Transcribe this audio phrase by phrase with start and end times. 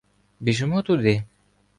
[0.39, 1.23] Біжимо туди.